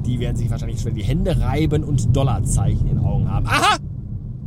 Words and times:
die 0.06 0.18
werden 0.18 0.36
sich 0.36 0.50
wahrscheinlich 0.50 0.80
schon 0.80 0.94
die 0.94 1.04
Hände 1.04 1.38
reiben 1.40 1.84
und 1.84 2.16
Dollarzeichen 2.16 2.88
in 2.88 2.96
den 2.96 3.04
Augen 3.04 3.30
haben. 3.30 3.46
Aha! 3.46 3.76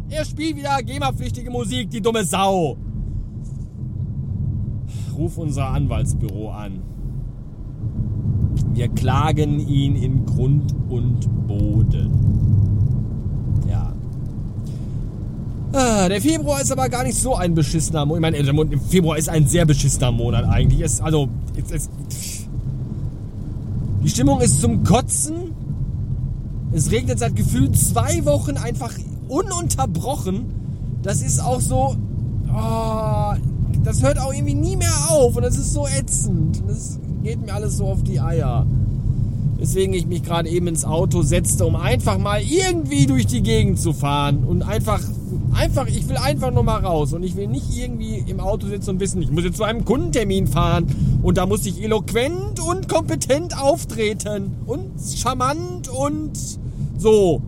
Er 0.09 0.25
spielt 0.25 0.58
wieder 0.58 0.81
GEMA-pflichtige 0.81 1.52
Musik, 1.52 1.92
die 1.92 2.02
dumme 2.02 2.23
Sau. 2.23 2.78
Ruf 5.20 5.38
unser 5.38 5.67
Anwaltsbüro 5.67 6.50
an. 6.50 6.80
Wir 8.72 8.88
klagen 8.88 9.59
ihn 9.59 9.98
in 9.98 10.25
Grund 10.25 10.73
und 10.88 11.45
Boden. 11.45 12.09
Ja. 13.70 13.92
Ah, 15.73 16.08
der 16.08 16.22
Februar 16.22 16.62
ist 16.62 16.72
aber 16.72 16.88
gar 16.88 17.03
nicht 17.03 17.17
so 17.17 17.36
ein 17.36 17.53
beschissener 17.53 18.06
Monat. 18.06 18.34
Ich 18.34 18.53
meine, 18.53 18.70
der 18.70 18.80
Februar 18.80 19.17
ist 19.17 19.28
ein 19.28 19.45
sehr 19.45 19.66
beschissener 19.66 20.14
Monat 20.14 20.45
eigentlich. 20.45 20.80
Es, 20.80 21.02
also, 21.02 21.28
es, 21.58 21.70
es, 21.70 21.90
die 24.02 24.09
Stimmung 24.09 24.40
ist 24.40 24.62
zum 24.62 24.86
Kotzen. 24.86 25.53
Es 26.72 26.92
regnet 26.92 27.20
seit 27.20 27.36
gefühlt 27.36 27.78
zwei 27.78 28.23
Wochen 28.23 28.56
einfach 28.56 28.94
ununterbrochen. 29.28 30.46
Das 31.01 31.22
ist 31.22 31.41
auch 31.41 31.59
so. 31.59 31.97
Oh, 32.56 33.34
das 33.89 34.03
hört 34.03 34.19
auch 34.19 34.31
irgendwie 34.31 34.53
nie 34.53 34.75
mehr 34.75 34.94
auf 35.09 35.35
und 35.35 35.41
das 35.41 35.57
ist 35.57 35.73
so 35.73 35.88
ätzend. 35.88 36.61
Das 36.67 37.00
geht 37.23 37.41
mir 37.41 37.51
alles 37.51 37.77
so 37.77 37.88
auf 37.88 38.03
die 38.03 38.19
Eier. 38.19 38.67
Deswegen 39.59 39.94
ich 39.94 40.05
mich 40.05 40.22
gerade 40.22 40.47
eben 40.47 40.67
ins 40.67 40.85
Auto 40.85 41.23
setzte, 41.23 41.66
um 41.66 41.75
einfach 41.75 42.19
mal 42.19 42.39
irgendwie 42.39 43.07
durch 43.07 43.25
die 43.25 43.41
Gegend 43.41 43.79
zu 43.79 43.94
fahren 43.94 44.44
und 44.44 44.61
einfach, 44.61 45.01
einfach, 45.55 45.88
ich 45.88 46.07
will 46.07 46.17
einfach 46.17 46.51
nur 46.51 46.61
mal 46.61 46.85
raus 46.85 47.13
und 47.13 47.23
ich 47.23 47.35
will 47.35 47.47
nicht 47.47 47.75
irgendwie 47.75 48.23
im 48.27 48.39
Auto 48.39 48.67
sitzen 48.67 48.91
und 48.91 49.00
wissen, 49.00 49.23
ich 49.23 49.31
muss 49.31 49.44
jetzt 49.44 49.57
zu 49.57 49.63
einem 49.63 49.83
Kundentermin 49.83 50.45
fahren 50.45 50.85
und 51.23 51.39
da 51.39 51.47
muss 51.47 51.66
ich 51.66 51.83
eloquent 51.83 52.59
und 52.59 52.88
kompetent 52.88 53.59
auftreten 53.59 54.51
und 54.67 54.91
charmant 55.16 55.89
und 55.89 56.38
so. 57.00 57.41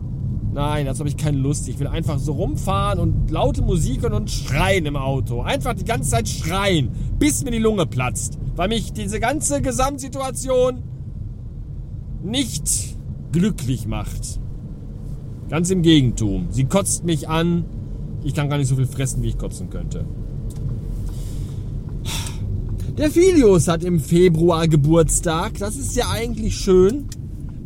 Nein, 0.53 0.85
dazu 0.85 0.99
habe 0.99 1.09
ich 1.09 1.17
keine 1.17 1.37
Lust. 1.37 1.69
Ich 1.69 1.79
will 1.79 1.87
einfach 1.87 2.19
so 2.19 2.33
rumfahren 2.33 2.99
und 2.99 3.31
laute 3.31 3.61
Musik 3.61 4.03
und 4.03 4.29
schreien 4.29 4.85
im 4.85 4.97
Auto. 4.97 5.41
Einfach 5.41 5.73
die 5.73 5.85
ganze 5.85 6.09
Zeit 6.09 6.27
schreien, 6.27 6.89
bis 7.17 7.43
mir 7.43 7.51
die 7.51 7.57
Lunge 7.57 7.85
platzt. 7.85 8.37
Weil 8.55 8.67
mich 8.67 8.91
diese 8.91 9.21
ganze 9.21 9.61
Gesamtsituation 9.61 10.83
nicht 12.21 12.97
glücklich 13.31 13.87
macht. 13.87 14.39
Ganz 15.49 15.69
im 15.69 15.81
Gegentum. 15.81 16.47
Sie 16.49 16.65
kotzt 16.65 17.05
mich 17.05 17.29
an. 17.29 17.65
Ich 18.23 18.33
kann 18.33 18.49
gar 18.49 18.57
nicht 18.57 18.67
so 18.67 18.75
viel 18.75 18.87
fressen, 18.87 19.23
wie 19.23 19.29
ich 19.29 19.37
kotzen 19.37 19.69
könnte. 19.69 20.05
Der 22.97 23.09
Filius 23.09 23.69
hat 23.69 23.85
im 23.85 24.01
Februar 24.01 24.67
Geburtstag. 24.67 25.57
Das 25.59 25.77
ist 25.77 25.95
ja 25.95 26.09
eigentlich 26.09 26.57
schön. 26.57 27.05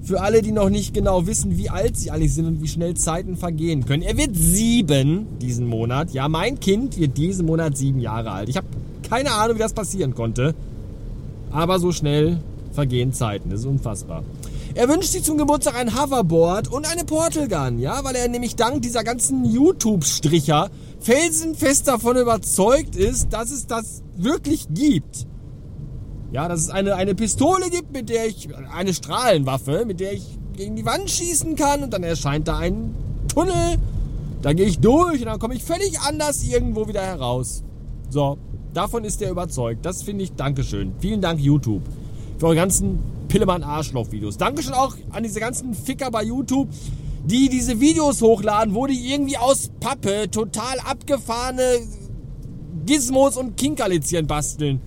Für 0.05 0.21
alle, 0.21 0.43
die 0.43 0.51
noch 0.51 0.69
nicht 0.69 0.93
genau 0.93 1.25
wissen, 1.25 1.57
wie 1.57 1.71
alt 1.71 1.97
sie 1.97 2.11
eigentlich 2.11 2.35
sind 2.35 2.45
und 2.45 2.61
wie 2.61 2.67
schnell 2.67 2.93
Zeiten 2.93 3.35
vergehen 3.37 3.85
können. 3.85 4.03
Er 4.03 4.17
wird 4.17 4.35
sieben 4.35 5.39
diesen 5.39 5.65
Monat. 5.67 6.11
Ja, 6.13 6.29
mein 6.29 6.59
Kind 6.59 6.99
wird 6.99 7.17
diesen 7.17 7.47
Monat 7.47 7.75
sieben 7.75 7.99
Jahre 7.99 8.29
alt. 8.29 8.47
Ich 8.47 8.55
habe 8.55 8.67
keine 9.09 9.31
Ahnung, 9.31 9.55
wie 9.55 9.61
das 9.61 9.73
passieren 9.73 10.13
konnte. 10.13 10.53
Aber 11.51 11.79
so 11.79 11.91
schnell 11.91 12.37
vergehen 12.71 13.13
Zeiten. 13.13 13.49
Das 13.49 13.61
ist 13.61 13.65
unfassbar. 13.65 14.23
Er 14.75 14.89
wünscht 14.89 15.11
sich 15.11 15.23
zum 15.23 15.39
Geburtstag 15.39 15.75
ein 15.75 15.99
Hoverboard 15.99 16.67
und 16.67 16.85
eine 16.85 17.05
Portal 17.05 17.47
Gun, 17.47 17.79
ja, 17.79 18.03
weil 18.03 18.15
er 18.15 18.27
nämlich 18.27 18.55
dank 18.55 18.81
dieser 18.83 19.03
ganzen 19.03 19.45
YouTube-Stricher 19.45 20.69
felsenfest 20.99 21.87
davon 21.87 22.17
überzeugt 22.17 22.95
ist, 22.95 23.31
dass 23.31 23.51
es 23.51 23.65
das 23.65 24.03
wirklich 24.17 24.67
gibt. 24.69 25.25
Ja, 26.31 26.47
dass 26.47 26.61
es 26.61 26.69
eine, 26.69 26.95
eine 26.95 27.15
Pistole 27.15 27.69
gibt, 27.69 27.93
mit 27.93 28.09
der 28.09 28.27
ich, 28.27 28.49
eine 28.73 28.93
Strahlenwaffe, 28.93 29.85
mit 29.85 29.99
der 29.99 30.13
ich 30.13 30.37
gegen 30.55 30.75
die 30.75 30.85
Wand 30.85 31.09
schießen 31.09 31.55
kann 31.55 31.83
und 31.83 31.93
dann 31.93 32.03
erscheint 32.03 32.47
da 32.47 32.57
ein 32.57 32.95
Tunnel. 33.27 33.77
Da 34.41 34.53
gehe 34.53 34.65
ich 34.65 34.79
durch 34.79 35.19
und 35.19 35.25
dann 35.25 35.39
komme 35.39 35.55
ich 35.55 35.63
völlig 35.63 35.99
anders 36.01 36.43
irgendwo 36.43 36.87
wieder 36.87 37.01
heraus. 37.01 37.63
So, 38.09 38.37
davon 38.73 39.03
ist 39.03 39.21
er 39.21 39.31
überzeugt. 39.31 39.85
Das 39.85 40.03
finde 40.03 40.23
ich, 40.23 40.33
Dankeschön. 40.33 40.93
Vielen 40.99 41.21
Dank 41.21 41.39
YouTube 41.39 41.83
für 42.37 42.47
eure 42.47 42.55
ganzen 42.55 42.99
Pillemann-Arschloch-Videos. 43.27 44.37
Dankeschön 44.37 44.73
auch 44.73 44.95
an 45.11 45.23
diese 45.23 45.39
ganzen 45.39 45.73
Ficker 45.73 46.11
bei 46.11 46.23
YouTube, 46.23 46.69
die 47.25 47.49
diese 47.49 47.79
Videos 47.79 48.21
hochladen, 48.21 48.75
wo 48.75 48.85
die 48.85 49.11
irgendwie 49.11 49.37
aus 49.37 49.71
Pappe 49.79 50.29
total 50.29 50.79
abgefahrene 50.79 51.79
Gizmos 52.85 53.35
und 53.35 53.57
Kinkerlitzchen 53.57 54.27
basteln 54.27 54.79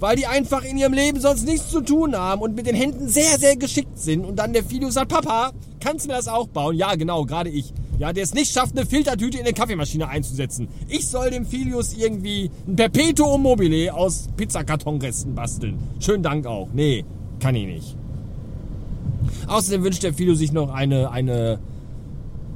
weil 0.00 0.16
die 0.16 0.26
einfach 0.26 0.64
in 0.64 0.76
ihrem 0.76 0.94
Leben 0.94 1.20
sonst 1.20 1.44
nichts 1.46 1.68
zu 1.68 1.82
tun 1.82 2.16
haben 2.16 2.40
und 2.40 2.56
mit 2.56 2.66
den 2.66 2.74
Händen 2.74 3.08
sehr, 3.08 3.38
sehr 3.38 3.56
geschickt 3.56 3.98
sind. 3.98 4.24
Und 4.24 4.36
dann 4.36 4.52
der 4.52 4.64
Filio 4.64 4.90
sagt, 4.90 5.12
Papa, 5.12 5.52
kannst 5.78 6.06
du 6.06 6.08
mir 6.08 6.16
das 6.16 6.26
auch 6.26 6.48
bauen? 6.48 6.74
Ja, 6.74 6.94
genau, 6.94 7.24
gerade 7.24 7.50
ich. 7.50 7.72
Ja, 7.98 8.14
der 8.14 8.24
es 8.24 8.32
nicht 8.32 8.50
schafft, 8.50 8.76
eine 8.76 8.86
Filtertüte 8.86 9.36
in 9.36 9.44
eine 9.44 9.52
Kaffeemaschine 9.52 10.08
einzusetzen. 10.08 10.68
Ich 10.88 11.06
soll 11.06 11.30
dem 11.30 11.44
Filius 11.44 11.92
irgendwie 11.92 12.50
ein 12.66 12.74
Perpetuum 12.74 13.42
mobile 13.42 13.92
aus 13.92 14.28
Pizzakartonresten 14.38 15.34
basteln. 15.34 15.78
Schönen 16.00 16.22
Dank 16.22 16.46
auch. 16.46 16.68
Nee, 16.72 17.04
kann 17.40 17.54
ich 17.54 17.66
nicht. 17.66 17.96
Außerdem 19.48 19.84
wünscht 19.84 20.02
der 20.02 20.14
Filio 20.14 20.34
sich 20.34 20.50
noch 20.50 20.72
eine, 20.72 21.10
eine 21.10 21.58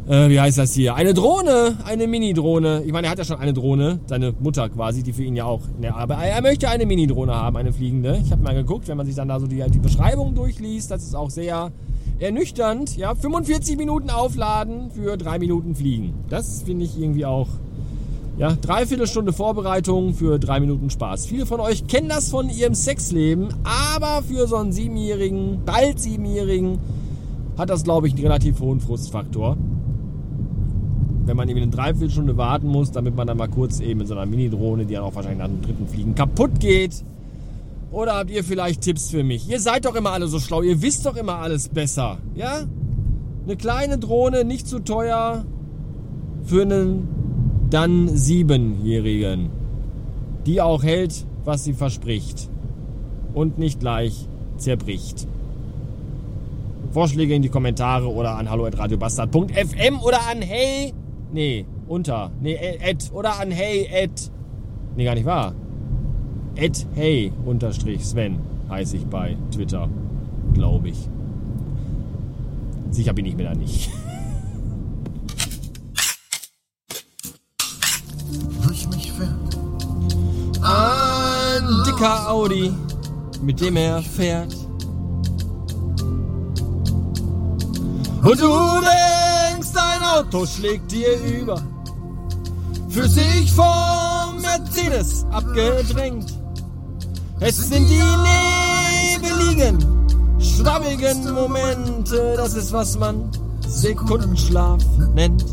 äh, 0.09 0.29
wie 0.29 0.39
heißt 0.39 0.59
das 0.59 0.75
hier? 0.75 0.95
Eine 0.95 1.15
Drohne, 1.15 1.79
eine 1.85 2.07
Mini-Drohne. 2.07 2.83
Ich 2.85 2.93
meine, 2.93 3.07
er 3.07 3.11
hat 3.11 3.19
ja 3.19 3.25
schon 3.25 3.39
eine 3.39 3.53
Drohne, 3.53 4.01
seine 4.07 4.35
Mutter 4.39 4.69
quasi, 4.69 5.03
die 5.03 5.13
für 5.13 5.23
ihn 5.23 5.37
ja 5.37 5.47
auch. 5.47 5.63
Ne, 5.81 5.95
aber 5.95 6.17
er 6.17 6.43
möchte 6.43 6.69
eine 6.69 6.85
Mini-Drohne 6.85 7.35
haben, 7.35 7.57
eine 7.57 7.73
fliegende. 7.73 8.21
Ich 8.23 8.31
habe 8.31 8.43
mal 8.43 8.55
geguckt, 8.55 8.87
wenn 8.89 8.97
man 8.97 9.07
sich 9.07 9.15
dann 9.15 9.29
da 9.29 9.41
so 9.41 9.47
die, 9.47 9.63
die 9.71 9.79
Beschreibung 9.79 10.35
durchliest, 10.35 10.91
das 10.91 11.05
ist 11.05 11.15
auch 11.15 11.31
sehr 11.31 11.73
ernüchternd. 12.19 12.97
Ja, 12.97 13.15
45 13.15 13.79
Minuten 13.79 14.11
aufladen 14.11 14.91
für 14.91 15.17
drei 15.17 15.39
Minuten 15.39 15.75
fliegen. 15.75 16.15
Das 16.29 16.63
finde 16.63 16.85
ich 16.85 16.99
irgendwie 16.99 17.25
auch. 17.25 17.49
Ja, 18.37 18.53
dreiviertel 18.53 19.07
Stunde 19.07 19.33
Vorbereitung 19.33 20.13
für 20.13 20.41
drei 20.41 20.59
Minuten 20.59 20.91
Spaß. 20.91 21.25
Viele 21.27 21.47
von 21.47 21.61
euch 21.61 21.87
kennen 21.87 22.09
das 22.09 22.31
von 22.31 22.51
ihrem 22.51 22.75
Sexleben, 22.75 23.55
aber 23.63 24.23
für 24.23 24.49
so 24.49 24.57
einen 24.57 24.73
Siebenjährigen, 24.73 25.61
bald 25.65 26.01
Siebenjährigen, 26.01 26.79
hat 27.57 27.71
das, 27.71 27.85
glaube 27.85 28.09
ich, 28.09 28.15
einen 28.15 28.25
relativ 28.25 28.59
hohen 28.59 28.81
Frustfaktor 28.81 29.57
wenn 31.27 31.37
man 31.37 31.49
eben 31.49 31.61
eine 31.61 31.71
Dreiviertelstunde 31.71 32.37
warten 32.37 32.69
muss, 32.69 32.93
damit 32.93 33.17
man 33.17 33.27
dann 33.27 33.37
mal 33.37 33.49
kurz 33.49 33.81
eben 33.81 34.01
in 34.01 34.07
so 34.07 34.15
einer 34.15 34.27
Mini-Drohne, 34.27 34.85
die 34.85 34.95
dann 34.95 35.05
auch 35.05 35.15
wahrscheinlich 35.15 35.39
nach 35.41 35.49
dem 35.49 35.63
dritten 35.63 35.89
Fliegen 35.89 36.15
kaputt 36.15 36.61
geht. 36.61 37.05
Oder 37.91 38.17
habt 38.17 38.31
ihr 38.31 38.45
vielleicht 38.45 38.81
Tipps 38.83 39.11
für 39.11 39.23
mich? 39.23 39.49
Ihr 39.49 39.61
seid 39.61 39.85
doch 39.85 39.95
immer 39.95 40.13
alle 40.13 40.27
so 40.27 40.39
schlau, 40.41 40.63
ihr 40.63 40.83
wisst 40.83 41.07
doch 41.07 41.17
immer 41.17 41.37
alles 41.37 41.69
besser, 41.69 42.19
ja? 42.35 42.65
Eine 43.45 43.57
kleine 43.57 43.99
Drohne, 43.99 44.45
nicht 44.45 44.67
zu 44.67 44.81
teuer, 44.81 45.45
für 46.45 46.63
einen 46.63 47.09
dann 47.71 48.17
Siebenjährigen, 48.17 49.51
die 50.47 50.61
auch 50.61 50.83
hält, 50.83 51.25
was 51.45 51.65
sie 51.65 51.75
verspricht. 51.75 52.49
und 53.35 53.59
nicht 53.59 53.81
gleich 53.81 54.29
zerbricht. 54.57 55.27
Vorschläge 56.93 57.35
in 57.35 57.43
die 57.43 57.49
Kommentare 57.49 58.07
oder 58.07 58.39
an 58.39 58.49
hallo@radiobastard.fm 58.49 60.01
oder 60.01 60.21
an 60.31 60.41
hey, 60.41 60.93
nee, 61.35 61.67
unter, 61.89 62.31
nee, 62.41 62.57
at 62.81 63.13
oder 63.13 63.39
an 63.41 63.51
hey 63.51 63.87
at, 63.93 64.31
nee, 64.97 65.05
gar 65.05 65.15
nicht 65.15 65.27
wahr. 65.27 65.53
At 66.57 66.87
hey 66.95 67.33
unterstrich 67.45 68.07
Sven 68.07 68.39
heiße 68.71 68.97
ich 68.97 69.07
bei 69.07 69.37
Twitter, 69.51 69.89
glaube 70.55 70.89
ich. 70.91 71.09
Sicher 72.91 73.13
bin 73.13 73.27
ich 73.27 73.37
mir 73.37 73.45
da 73.45 73.55
nicht. 73.55 73.91
Durch 78.63 78.89
mich 78.89 79.13
fährt 79.13 79.35
Ein 80.63 81.65
dicker 81.85 82.31
Audi, 82.31 82.73
mit 83.43 83.61
dem 83.61 83.77
er 83.77 84.01
fährt. 84.01 84.55
Und 88.23 88.41
du 88.41 88.49
dein 88.81 89.14
Auto 90.15 90.47
schlägt 90.47 90.93
dir 90.93 91.19
über. 91.23 91.61
Für 92.89 93.09
sich 93.09 93.53
vom 93.53 94.41
Mercedes 94.41 95.27
abgedrängt. 95.33 96.39
Es 97.41 97.57
sind 97.57 97.89
die 97.89 98.01
nebeligen, 99.19 99.79
schwammigen 100.39 101.35
Momente, 101.35 102.35
das 102.37 102.55
ist 102.55 102.73
was 102.73 102.97
man 102.97 103.29
Sekundenschlaf 103.67 104.85
nennt. 105.15 105.45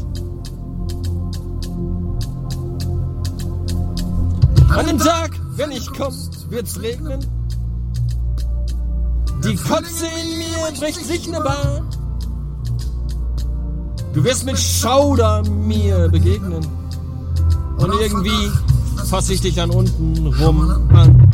An 4.70 4.86
dem 4.86 5.00
Tag, 5.00 5.32
wenn 5.56 5.72
ich 5.72 5.88
komm, 5.92 6.14
wird's 6.50 6.80
regnen. 6.80 7.20
Die 9.44 9.56
Kotze 9.56 10.06
in 10.06 10.38
mir 10.38 10.80
bricht 10.80 11.04
sich 11.04 11.28
ne 11.28 11.42
Bahn. 11.42 11.91
Du 14.14 14.24
wirst 14.26 14.46
mit 14.46 14.60
Schauder 14.60 15.42
mir 15.50 16.10
begegnen. 16.10 16.66
Und 17.78 17.94
irgendwie 18.00 18.52
fass 19.10 19.30
ich 19.30 19.42
dich 19.42 19.56
dann 19.56 19.70
unten 19.70 20.28
rum 20.28 20.62
an. 20.94 21.32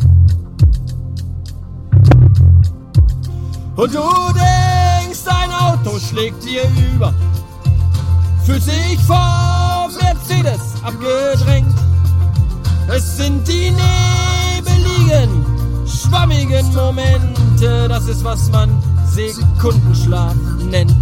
Und 3.74 3.94
du 3.94 4.02
denkst, 4.32 5.24
dein 5.24 5.50
Auto 5.52 5.98
schlägt 5.98 6.44
dir 6.44 6.62
über. 6.92 7.12
Fühlt 8.44 8.62
sich 8.62 8.98
vom 9.06 9.92
Mercedes 10.00 10.60
abgedrängt. 10.82 11.74
Es 12.88 13.16
sind 13.16 13.46
die 13.46 13.70
nebeligen, 13.70 15.44
schwammigen 15.86 16.74
Momente. 16.74 17.88
Das 17.88 18.06
ist, 18.06 18.24
was 18.24 18.50
man 18.50 18.70
Sekundenschlaf 19.06 20.34
nennt. 20.70 20.96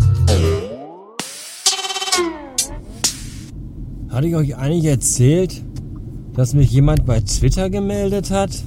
Hatte 4.16 4.28
ich 4.28 4.36
euch 4.36 4.56
eigentlich 4.56 4.86
erzählt, 4.86 5.62
dass 6.32 6.54
mich 6.54 6.70
jemand 6.70 7.04
bei 7.04 7.20
Twitter 7.20 7.68
gemeldet 7.68 8.30
hat? 8.30 8.64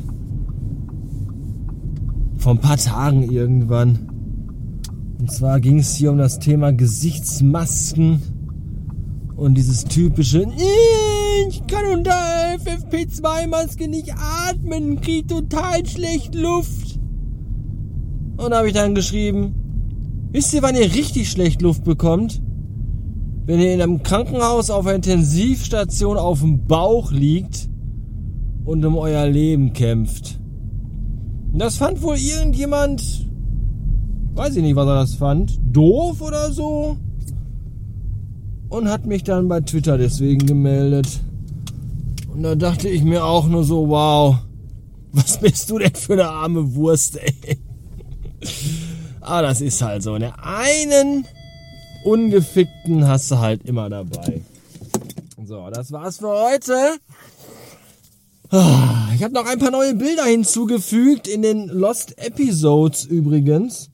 Vor 2.37 2.51
ein 2.51 2.59
paar 2.59 2.77
Tagen 2.77 3.23
irgendwann. 3.23 3.97
Und 5.17 5.31
zwar 5.31 5.59
ging 5.59 5.79
es 5.79 5.95
hier 5.95 6.11
um 6.11 6.19
das 6.19 6.37
Thema 6.37 6.71
Gesichtsmasken 6.71 8.21
und 9.37 9.55
dieses 9.55 9.85
typische, 9.85 10.45
ich 11.49 11.65
kann 11.65 11.97
unter 11.97 12.13
FFP2-Maske 12.57 13.87
nicht 13.87 14.13
atmen, 14.13 15.01
krieg 15.01 15.29
total 15.29 15.83
schlecht 15.83 16.35
Luft. 16.35 16.99
Und 18.37 18.51
da 18.51 18.57
habe 18.57 18.67
ich 18.67 18.75
dann 18.75 18.93
geschrieben, 18.93 19.55
wisst 20.31 20.53
ihr, 20.53 20.61
wann 20.61 20.75
ihr 20.75 20.93
richtig 20.93 21.31
schlecht 21.31 21.63
Luft 21.63 21.83
bekommt? 21.83 22.39
Wenn 23.49 23.61
ihr 23.61 23.73
in 23.73 23.81
einem 23.81 24.03
Krankenhaus 24.03 24.69
auf 24.69 24.85
einer 24.85 24.97
Intensivstation 24.97 26.17
auf 26.17 26.41
dem 26.41 26.67
Bauch 26.67 27.11
liegt 27.11 27.67
und 28.63 28.85
um 28.85 28.95
euer 28.95 29.25
Leben 29.25 29.73
kämpft. 29.73 30.39
Das 31.55 31.77
fand 31.77 32.03
wohl 32.03 32.17
irgendjemand, 32.17 33.27
weiß 34.35 34.55
ich 34.55 34.61
nicht, 34.61 34.75
was 34.75 34.85
er 34.85 34.93
das 34.93 35.15
fand, 35.15 35.59
doof 35.63 36.21
oder 36.21 36.51
so. 36.51 36.97
Und 38.69 38.87
hat 38.87 39.07
mich 39.07 39.23
dann 39.23 39.47
bei 39.47 39.61
Twitter 39.61 39.97
deswegen 39.97 40.45
gemeldet. 40.45 41.19
Und 42.31 42.43
da 42.43 42.53
dachte 42.53 42.87
ich 42.87 43.03
mir 43.03 43.25
auch 43.25 43.47
nur 43.47 43.63
so, 43.63 43.89
wow, 43.89 44.37
was 45.11 45.39
bist 45.39 45.71
du 45.71 45.79
denn 45.79 45.95
für 45.95 46.13
eine 46.13 46.29
arme 46.29 46.75
Wurst, 46.75 47.17
ey. 47.17 47.57
Ah, 49.21 49.41
das 49.41 49.59
ist 49.59 49.81
halt 49.81 50.01
so. 50.01 50.17
Ne? 50.17 50.33
Einen 50.41 51.25
Ungefickten 52.03 53.07
hast 53.07 53.31
du 53.31 53.39
halt 53.39 53.63
immer 53.65 53.89
dabei. 53.89 54.41
So, 55.45 55.69
das 55.71 55.91
war's 55.91 56.17
für 56.17 56.29
heute. 56.29 56.97
Ah, 58.51 59.09
Ich 59.15 59.23
habe 59.23 59.33
noch 59.33 59.45
ein 59.45 59.59
paar 59.59 59.71
neue 59.71 59.95
Bilder 59.95 60.23
hinzugefügt 60.25 61.27
in 61.27 61.41
den 61.41 61.67
Lost 61.67 62.17
Episodes 62.17 63.05
übrigens. 63.05 63.89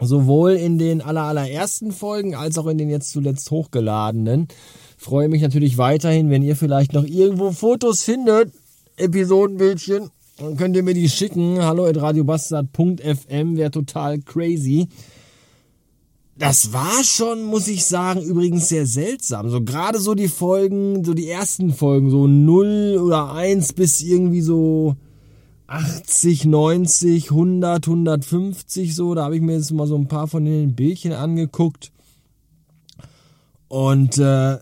Sowohl 0.00 0.52
in 0.52 0.78
den 0.78 1.00
aller, 1.00 1.22
allerersten 1.22 1.90
Folgen 1.92 2.34
als 2.34 2.56
auch 2.56 2.66
in 2.66 2.78
den 2.78 2.88
jetzt 2.88 3.10
zuletzt 3.10 3.50
hochgeladenen. 3.50 4.48
Freue 4.96 5.28
mich 5.28 5.42
natürlich 5.42 5.76
weiterhin, 5.78 6.30
wenn 6.30 6.42
ihr 6.42 6.56
vielleicht 6.56 6.92
noch 6.92 7.04
irgendwo 7.04 7.50
Fotos 7.52 8.02
findet, 8.02 8.52
Episodenbildchen, 8.96 10.10
dann 10.38 10.56
könnt 10.56 10.76
ihr 10.76 10.82
mir 10.82 10.94
die 10.94 11.08
schicken. 11.08 11.62
Hallo 11.62 11.84
at 11.86 12.00
radiobastard.fm 12.00 13.56
wäre 13.56 13.70
total 13.70 14.20
crazy. 14.20 14.88
Das 16.38 16.72
war 16.72 17.02
schon, 17.02 17.42
muss 17.42 17.66
ich 17.66 17.84
sagen, 17.84 18.22
übrigens 18.22 18.68
sehr 18.68 18.86
seltsam. 18.86 19.50
So 19.50 19.60
gerade 19.60 19.98
so 19.98 20.14
die 20.14 20.28
Folgen, 20.28 21.04
so 21.04 21.12
die 21.12 21.28
ersten 21.28 21.74
Folgen, 21.74 22.10
so 22.10 22.28
0 22.28 22.98
oder 23.02 23.32
1 23.32 23.72
bis 23.72 24.02
irgendwie 24.02 24.42
so 24.42 24.94
80, 25.66 26.44
90, 26.44 27.32
100, 27.32 27.88
150 27.88 28.94
so. 28.94 29.14
Da 29.16 29.24
habe 29.24 29.34
ich 29.34 29.42
mir 29.42 29.54
jetzt 29.54 29.72
mal 29.72 29.88
so 29.88 29.96
ein 29.96 30.06
paar 30.06 30.28
von 30.28 30.44
den 30.44 30.76
Bildchen 30.76 31.12
angeguckt. 31.12 31.90
Und 33.66 34.18
äh, 34.18 34.58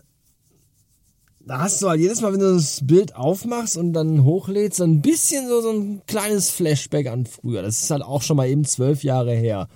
da 1.47 1.59
hast 1.59 1.79
du 1.83 1.89
halt 1.89 2.01
jedes 2.01 2.21
Mal, 2.21 2.33
wenn 2.33 2.39
du 2.39 2.55
das 2.55 2.81
Bild 2.87 3.15
aufmachst 3.15 3.77
und 3.77 3.93
dann 3.93 4.23
hochlädst, 4.23 4.77
so 4.77 4.83
ein 4.83 5.03
bisschen 5.03 5.47
so, 5.47 5.61
so 5.61 5.69
ein 5.69 6.01
kleines 6.07 6.49
Flashback 6.49 7.05
an 7.05 7.27
früher. 7.27 7.61
Das 7.61 7.83
ist 7.83 7.91
halt 7.91 8.01
auch 8.01 8.23
schon 8.23 8.35
mal 8.35 8.49
eben 8.49 8.65
zwölf 8.65 9.03
Jahre 9.03 9.35
her. 9.35 9.67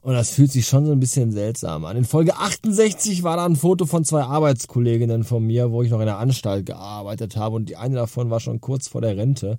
Und 0.00 0.14
das 0.14 0.30
fühlt 0.30 0.52
sich 0.52 0.66
schon 0.66 0.86
so 0.86 0.92
ein 0.92 1.00
bisschen 1.00 1.32
seltsam 1.32 1.84
an. 1.84 1.96
In 1.96 2.04
Folge 2.04 2.36
68 2.36 3.24
war 3.24 3.36
da 3.36 3.44
ein 3.44 3.56
Foto 3.56 3.84
von 3.84 4.04
zwei 4.04 4.22
Arbeitskolleginnen 4.22 5.24
von 5.24 5.44
mir, 5.44 5.72
wo 5.72 5.82
ich 5.82 5.90
noch 5.90 6.00
in 6.00 6.06
der 6.06 6.18
Anstalt 6.18 6.66
gearbeitet 6.66 7.36
habe. 7.36 7.56
Und 7.56 7.68
die 7.68 7.76
eine 7.76 7.96
davon 7.96 8.30
war 8.30 8.40
schon 8.40 8.60
kurz 8.60 8.88
vor 8.88 9.00
der 9.00 9.16
Rente. 9.16 9.58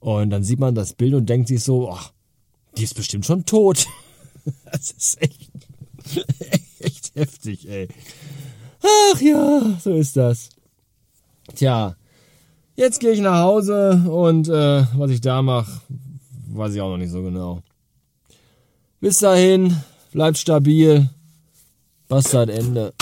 Und 0.00 0.30
dann 0.30 0.42
sieht 0.42 0.58
man 0.58 0.74
das 0.74 0.92
Bild 0.92 1.14
und 1.14 1.28
denkt 1.28 1.48
sich 1.48 1.62
so, 1.62 1.90
ach, 1.90 2.12
die 2.76 2.82
ist 2.84 2.94
bestimmt 2.94 3.26
schon 3.26 3.44
tot. 3.44 3.86
Das 4.70 4.90
ist 4.90 5.22
echt, 5.22 5.50
echt 6.80 7.14
heftig, 7.14 7.66
ey. 7.66 7.88
Ach 8.82 9.18
ja, 9.22 9.78
so 9.80 9.94
ist 9.94 10.18
das. 10.18 10.50
Tja, 11.54 11.96
jetzt 12.76 13.00
gehe 13.00 13.12
ich 13.12 13.20
nach 13.20 13.42
Hause 13.42 14.04
und 14.10 14.48
äh, 14.48 14.84
was 14.98 15.10
ich 15.10 15.22
da 15.22 15.40
mache, 15.40 15.80
weiß 16.48 16.74
ich 16.74 16.80
auch 16.82 16.90
noch 16.90 16.98
nicht 16.98 17.10
so 17.10 17.22
genau. 17.22 17.62
Bis 19.04 19.18
dahin, 19.18 19.76
bleibt 20.12 20.38
stabil. 20.38 21.10
Bastard 22.08 22.48
Ende. 22.48 22.94